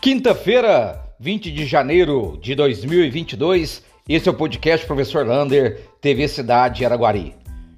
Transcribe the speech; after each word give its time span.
Quinta-feira, 0.00 1.14
20 1.20 1.52
de 1.52 1.66
janeiro 1.66 2.38
de 2.40 2.54
2022, 2.54 3.82
esse 4.08 4.26
é 4.26 4.32
o 4.32 4.34
podcast 4.34 4.86
Professor 4.86 5.26
Lander, 5.26 5.78
TV 6.00 6.26
Cidade 6.26 6.86
Araguari. 6.86 7.34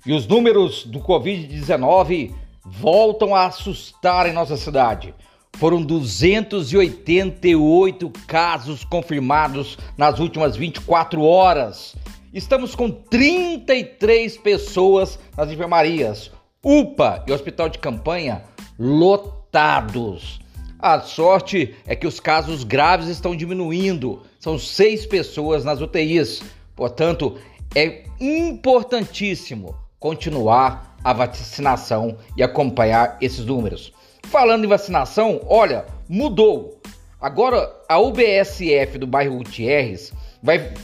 E 0.06 0.12
os 0.12 0.24
números 0.28 0.86
do 0.86 1.00
Covid-19 1.00 2.32
voltam 2.64 3.34
a 3.34 3.46
assustar 3.46 4.28
em 4.28 4.32
nossa 4.32 4.56
cidade. 4.56 5.12
Foram 5.54 5.82
288 5.82 8.08
casos 8.28 8.84
confirmados 8.84 9.76
nas 9.98 10.20
últimas 10.20 10.54
24 10.54 11.24
horas. 11.24 11.96
Estamos 12.32 12.76
com 12.76 12.88
33 12.88 14.36
pessoas 14.36 15.18
nas 15.36 15.50
enfermarias, 15.50 16.30
UPA 16.62 17.24
e 17.26 17.32
hospital 17.32 17.68
de 17.68 17.80
campanha 17.80 18.44
lotados. 18.78 20.40
A 20.82 20.98
sorte 20.98 21.76
é 21.86 21.94
que 21.94 22.08
os 22.08 22.18
casos 22.18 22.64
graves 22.64 23.06
estão 23.06 23.36
diminuindo. 23.36 24.22
São 24.40 24.58
seis 24.58 25.06
pessoas 25.06 25.64
nas 25.64 25.80
UTIs. 25.80 26.42
Portanto, 26.74 27.38
é 27.72 28.02
importantíssimo 28.20 29.76
continuar 30.00 30.96
a 31.04 31.12
vacinação 31.12 32.18
e 32.36 32.42
acompanhar 32.42 33.16
esses 33.20 33.46
números. 33.46 33.92
Falando 34.24 34.64
em 34.64 34.68
vacinação, 34.68 35.40
olha, 35.46 35.86
mudou. 36.08 36.80
Agora 37.20 37.72
a 37.88 38.00
UBSF 38.00 38.98
do 38.98 39.06
bairro 39.06 39.36
Gutierrez 39.36 40.12
vai 40.42 40.74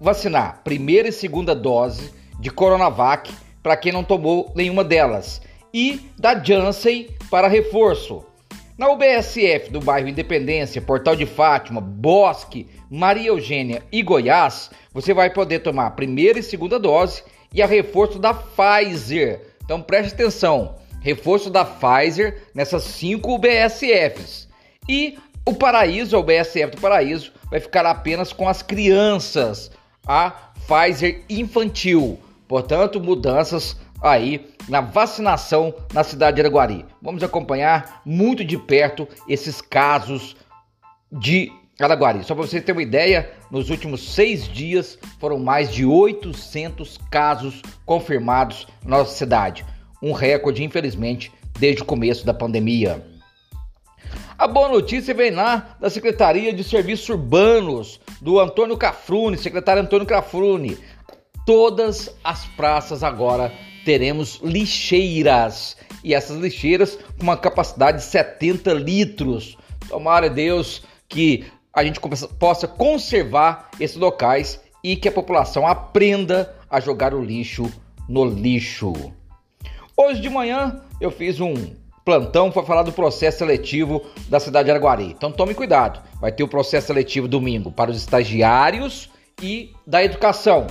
vacinar 0.00 0.62
primeira 0.64 1.08
e 1.08 1.12
segunda 1.12 1.54
dose 1.54 2.10
de 2.40 2.48
Coronavac 2.48 3.30
para 3.62 3.76
quem 3.76 3.92
não 3.92 4.04
tomou 4.04 4.50
nenhuma 4.54 4.82
delas 4.82 5.42
e 5.72 6.00
da 6.18 6.42
Janssen 6.42 7.10
para 7.30 7.46
reforço. 7.46 8.24
Na 8.76 8.88
UBSF 8.88 9.70
do 9.70 9.80
bairro 9.80 10.08
Independência, 10.08 10.82
Portal 10.82 11.14
de 11.14 11.24
Fátima, 11.24 11.80
Bosque, 11.80 12.66
Maria 12.90 13.28
Eugênia 13.28 13.84
e 13.92 14.02
Goiás, 14.02 14.68
você 14.92 15.14
vai 15.14 15.30
poder 15.30 15.60
tomar 15.60 15.86
a 15.86 15.90
primeira 15.92 16.40
e 16.40 16.42
segunda 16.42 16.76
dose 16.76 17.22
e 17.52 17.62
a 17.62 17.66
reforço 17.66 18.18
da 18.18 18.34
Pfizer. 18.34 19.42
Então 19.64 19.80
preste 19.80 20.14
atenção, 20.14 20.74
reforço 21.00 21.50
da 21.50 21.64
Pfizer 21.64 22.42
nessas 22.52 22.82
cinco 22.82 23.36
UBSFs. 23.36 24.48
E 24.88 25.18
o 25.46 25.54
Paraíso, 25.54 26.16
a 26.16 26.18
UBSF 26.18 26.74
do 26.74 26.80
Paraíso, 26.80 27.32
vai 27.48 27.60
ficar 27.60 27.86
apenas 27.86 28.32
com 28.32 28.48
as 28.48 28.60
crianças, 28.60 29.70
a 30.04 30.30
Pfizer 30.66 31.22
infantil. 31.30 32.18
Portanto, 32.48 33.00
mudanças 33.00 33.76
aí 34.02 34.50
na 34.68 34.80
vacinação 34.80 35.74
na 35.92 36.04
cidade 36.04 36.36
de 36.36 36.42
Araguari. 36.42 36.84
Vamos 37.00 37.22
acompanhar 37.22 38.02
muito 38.04 38.44
de 38.44 38.58
perto 38.58 39.08
esses 39.28 39.60
casos 39.60 40.36
de 41.10 41.52
Araguari. 41.80 42.24
Só 42.24 42.34
para 42.34 42.46
você 42.46 42.60
ter 42.60 42.72
uma 42.72 42.82
ideia, 42.82 43.30
nos 43.50 43.70
últimos 43.70 44.14
seis 44.14 44.48
dias 44.48 44.98
foram 45.18 45.38
mais 45.38 45.72
de 45.72 45.84
800 45.84 46.98
casos 47.10 47.62
confirmados 47.84 48.66
na 48.84 48.98
nossa 48.98 49.16
cidade. 49.16 49.64
Um 50.02 50.12
recorde, 50.12 50.62
infelizmente, 50.62 51.32
desde 51.58 51.82
o 51.82 51.86
começo 51.86 52.24
da 52.24 52.34
pandemia. 52.34 53.04
A 54.36 54.48
boa 54.48 54.68
notícia 54.68 55.14
vem 55.14 55.30
lá 55.30 55.76
da 55.80 55.88
Secretaria 55.88 56.52
de 56.52 56.64
Serviços 56.64 57.08
Urbanos, 57.08 58.00
do 58.20 58.38
Antônio 58.38 58.76
Cafrune, 58.76 59.38
secretário 59.38 59.82
Antônio 59.82 60.06
Cafrune. 60.06 60.76
Todas 61.46 62.14
as 62.22 62.44
praças 62.48 63.04
agora 63.04 63.52
teremos 63.84 64.40
lixeiras. 64.42 65.76
E 66.02 66.14
essas 66.14 66.38
lixeiras 66.38 66.98
com 67.16 67.22
uma 67.22 67.36
capacidade 67.36 67.98
de 67.98 68.04
70 68.04 68.72
litros. 68.74 69.56
Tomara 69.88 70.28
Deus 70.28 70.82
que 71.08 71.44
a 71.72 71.84
gente 71.84 72.00
possa 72.38 72.68
conservar 72.68 73.70
esses 73.80 73.96
locais 73.96 74.60
e 74.82 74.96
que 74.96 75.08
a 75.08 75.12
população 75.12 75.66
aprenda 75.66 76.54
a 76.70 76.80
jogar 76.80 77.14
o 77.14 77.22
lixo 77.22 77.70
no 78.08 78.24
lixo. 78.24 78.92
Hoje 79.96 80.20
de 80.20 80.28
manhã 80.28 80.82
eu 81.00 81.10
fiz 81.10 81.40
um 81.40 81.54
plantão 82.04 82.50
para 82.50 82.62
falar 82.62 82.82
do 82.82 82.92
processo 82.92 83.38
seletivo 83.38 84.04
da 84.28 84.38
cidade 84.38 84.66
de 84.66 84.70
Araguari. 84.72 85.04
Então 85.04 85.32
tome 85.32 85.54
cuidado, 85.54 86.00
vai 86.20 86.30
ter 86.30 86.42
o 86.42 86.48
processo 86.48 86.88
seletivo 86.88 87.26
domingo 87.26 87.72
para 87.72 87.90
os 87.90 87.96
estagiários 87.96 89.10
e 89.42 89.72
da 89.86 90.04
educação. 90.04 90.66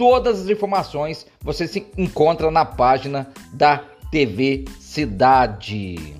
Todas 0.00 0.40
as 0.40 0.48
informações 0.48 1.26
você 1.42 1.68
se 1.68 1.86
encontra 1.98 2.50
na 2.50 2.64
página 2.64 3.30
da 3.52 3.84
TV 4.10 4.64
Cidade. 4.80 6.16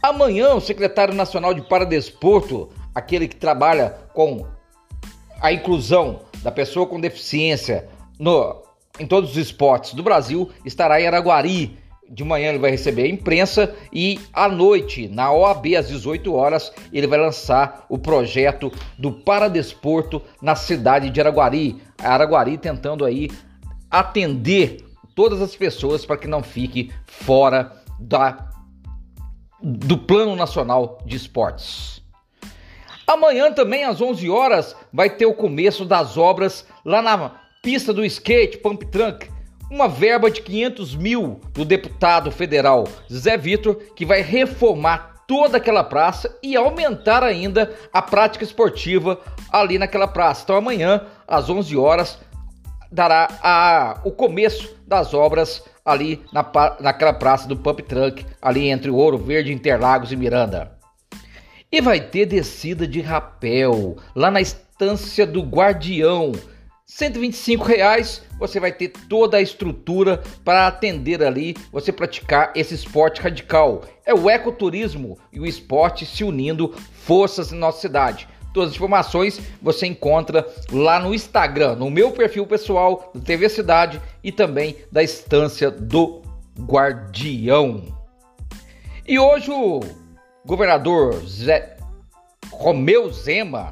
Amanhã, 0.00 0.54
o 0.54 0.60
secretário 0.60 1.12
nacional 1.12 1.52
de 1.52 1.62
Paradesporto, 1.62 2.68
aquele 2.94 3.26
que 3.26 3.34
trabalha 3.34 3.98
com 4.12 4.46
a 5.40 5.52
inclusão 5.52 6.20
da 6.44 6.52
pessoa 6.52 6.86
com 6.86 7.00
deficiência 7.00 7.88
no, 8.20 8.62
em 9.00 9.06
todos 9.08 9.32
os 9.32 9.36
esportes 9.36 9.92
do 9.92 10.04
Brasil, 10.04 10.48
estará 10.64 11.00
em 11.00 11.08
Araguari 11.08 11.76
de 12.08 12.22
manhã 12.22 12.50
ele 12.50 12.58
vai 12.58 12.70
receber 12.70 13.04
a 13.04 13.08
imprensa 13.08 13.74
e 13.92 14.20
à 14.32 14.48
noite, 14.48 15.08
na 15.08 15.32
OAB, 15.32 15.74
às 15.76 15.88
18 15.88 16.32
horas, 16.34 16.72
ele 16.92 17.06
vai 17.06 17.18
lançar 17.18 17.86
o 17.88 17.98
projeto 17.98 18.72
do 18.98 19.12
Paradesporto 19.12 20.22
na 20.40 20.54
cidade 20.54 21.10
de 21.10 21.20
Araguari. 21.20 21.80
Araguari 21.98 22.58
tentando 22.58 23.04
aí 23.04 23.30
atender 23.90 24.84
todas 25.14 25.40
as 25.40 25.54
pessoas 25.56 26.04
para 26.04 26.16
que 26.16 26.26
não 26.26 26.42
fique 26.42 26.92
fora 27.06 27.72
da, 27.98 28.50
do 29.62 29.96
Plano 29.96 30.36
Nacional 30.36 30.98
de 31.06 31.16
Esportes. 31.16 32.02
Amanhã 33.06 33.52
também 33.52 33.84
às 33.84 34.00
11 34.00 34.28
horas 34.30 34.74
vai 34.92 35.10
ter 35.10 35.26
o 35.26 35.34
começo 35.34 35.84
das 35.84 36.16
obras 36.16 36.66
lá 36.84 37.02
na 37.02 37.32
pista 37.62 37.92
do 37.92 38.04
skate 38.04 38.58
Pump 38.58 38.86
Trunk 38.86 39.33
uma 39.70 39.88
verba 39.88 40.30
de 40.30 40.42
500 40.42 40.94
mil 40.94 41.40
do 41.52 41.64
deputado 41.64 42.30
federal 42.30 42.84
Zé 43.12 43.36
Vitor, 43.36 43.76
que 43.96 44.04
vai 44.04 44.20
reformar 44.20 45.14
toda 45.26 45.56
aquela 45.56 45.82
praça 45.82 46.36
e 46.42 46.56
aumentar 46.56 47.22
ainda 47.22 47.74
a 47.92 48.02
prática 48.02 48.44
esportiva 48.44 49.18
ali 49.50 49.78
naquela 49.78 50.06
praça. 50.06 50.42
Então 50.44 50.56
amanhã, 50.56 51.06
às 51.26 51.48
11 51.48 51.76
horas, 51.76 52.18
dará 52.90 53.28
a, 53.42 54.00
o 54.04 54.10
começo 54.10 54.76
das 54.86 55.14
obras 55.14 55.64
ali 55.84 56.22
na, 56.32 56.44
naquela 56.80 57.12
praça 57.12 57.48
do 57.48 57.56
Pump 57.56 57.82
Truck, 57.82 58.24
ali 58.40 58.68
entre 58.68 58.90
o 58.90 58.96
Ouro 58.96 59.18
Verde, 59.18 59.52
Interlagos 59.52 60.12
e 60.12 60.16
Miranda. 60.16 60.72
E 61.70 61.80
vai 61.80 62.00
ter 62.00 62.26
descida 62.26 62.86
de 62.86 63.00
rapel 63.00 63.96
lá 64.14 64.30
na 64.30 64.40
estância 64.40 65.26
do 65.26 65.42
Guardião, 65.42 66.32
125 66.86 67.64
reais 67.64 68.22
você 68.38 68.60
vai 68.60 68.70
ter 68.70 68.90
toda 69.08 69.38
a 69.38 69.42
estrutura 69.42 70.22
para 70.44 70.66
atender 70.66 71.22
ali, 71.22 71.56
você 71.72 71.90
praticar 71.90 72.52
esse 72.54 72.74
esporte 72.74 73.22
radical. 73.22 73.82
É 74.04 74.12
o 74.12 74.28
ecoturismo 74.28 75.18
e 75.32 75.40
o 75.40 75.46
esporte 75.46 76.04
se 76.04 76.22
unindo 76.22 76.74
forças 76.92 77.52
em 77.52 77.56
nossa 77.56 77.80
cidade. 77.80 78.28
Todas 78.52 78.70
as 78.70 78.76
informações 78.76 79.40
você 79.62 79.86
encontra 79.86 80.46
lá 80.70 81.00
no 81.00 81.14
Instagram, 81.14 81.74
no 81.76 81.90
meu 81.90 82.12
perfil 82.12 82.46
pessoal 82.46 83.10
do 83.14 83.20
TV 83.20 83.48
Cidade 83.48 84.00
e 84.22 84.30
também 84.30 84.76
da 84.92 85.02
Estância 85.02 85.70
do 85.70 86.20
Guardião. 86.60 87.82
E 89.08 89.18
hoje 89.18 89.50
o 89.50 89.80
governador 90.44 91.14
Zé 91.26 91.78
Romeu 92.52 93.10
Zema, 93.10 93.70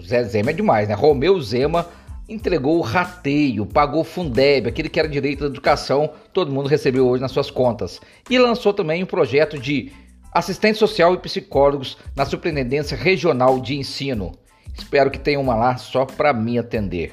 Zé 0.00 0.24
Zema 0.24 0.50
é 0.50 0.54
demais, 0.54 0.88
né? 0.88 0.94
Romeu 0.94 1.40
Zema 1.40 1.86
entregou 2.28 2.78
o 2.78 2.82
rateio, 2.82 3.66
pagou 3.66 4.00
o 4.00 4.04
Fundeb, 4.04 4.68
aquele 4.68 4.88
que 4.88 4.98
era 4.98 5.08
direito 5.08 5.40
da 5.40 5.46
educação, 5.46 6.10
todo 6.32 6.52
mundo 6.52 6.68
recebeu 6.68 7.06
hoje 7.06 7.22
nas 7.22 7.32
suas 7.32 7.50
contas. 7.50 8.00
E 8.30 8.38
lançou 8.38 8.72
também 8.72 9.02
um 9.02 9.06
projeto 9.06 9.58
de 9.58 9.92
assistente 10.32 10.78
social 10.78 11.14
e 11.14 11.18
psicólogos 11.18 11.96
na 12.16 12.24
Superintendência 12.24 12.96
Regional 12.96 13.60
de 13.60 13.76
Ensino. 13.76 14.32
Espero 14.76 15.10
que 15.10 15.18
tenha 15.18 15.38
uma 15.38 15.54
lá 15.54 15.76
só 15.76 16.04
para 16.04 16.32
me 16.32 16.58
atender. 16.58 17.12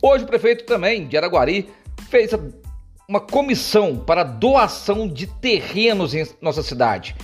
Hoje 0.00 0.24
o 0.24 0.26
prefeito 0.26 0.64
também 0.64 1.06
de 1.06 1.16
Araguari 1.16 1.68
fez 2.08 2.30
uma 3.08 3.20
comissão 3.20 3.96
para 3.96 4.22
doação 4.22 5.06
de 5.06 5.26
terrenos 5.26 6.14
em 6.14 6.26
nossa 6.40 6.62
cidade. 6.62 7.14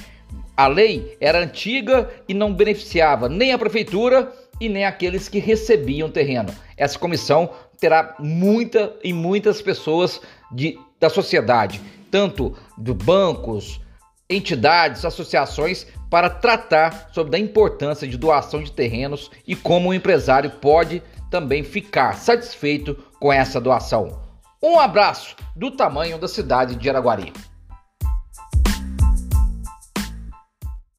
A 0.56 0.66
lei 0.66 1.16
era 1.20 1.38
antiga 1.38 2.10
e 2.28 2.34
não 2.34 2.52
beneficiava 2.52 3.28
nem 3.28 3.52
a 3.52 3.58
prefeitura 3.58 4.32
e 4.60 4.68
nem 4.68 4.84
aqueles 4.84 5.28
que 5.28 5.38
recebiam 5.38 6.10
terreno. 6.10 6.54
Essa 6.76 6.98
comissão 6.98 7.50
terá 7.80 8.14
muita 8.18 8.94
e 9.02 9.12
muitas 9.12 9.62
pessoas 9.62 10.20
de, 10.50 10.78
da 10.98 11.08
sociedade, 11.08 11.80
tanto 12.10 12.56
de 12.76 12.92
bancos, 12.92 13.80
entidades, 14.28 15.04
associações, 15.04 15.86
para 16.10 16.30
tratar 16.30 17.10
sobre 17.12 17.36
a 17.36 17.38
importância 17.38 18.06
de 18.06 18.16
doação 18.16 18.62
de 18.62 18.72
terrenos 18.72 19.30
e 19.46 19.54
como 19.54 19.90
o 19.90 19.94
empresário 19.94 20.50
pode 20.50 21.02
também 21.30 21.62
ficar 21.62 22.14
satisfeito 22.14 22.94
com 23.20 23.32
essa 23.32 23.60
doação. 23.60 24.20
Um 24.62 24.78
abraço 24.78 25.36
do 25.54 25.70
tamanho 25.70 26.18
da 26.18 26.26
cidade 26.26 26.74
de 26.74 26.88
Araguari. 26.88 27.32